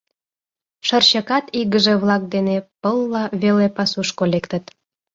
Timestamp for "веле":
3.41-3.67